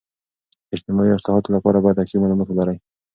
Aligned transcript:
د 0.67 0.71
اجتماعي 0.75 1.11
اصلاحاتو 1.15 1.53
لپاره 1.55 1.77
باید 1.83 1.97
دقیق 1.99 2.19
معلومات 2.21 2.47
ولري. 2.49 2.77